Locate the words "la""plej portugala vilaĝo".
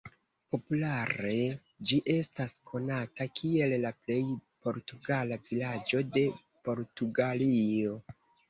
3.83-6.05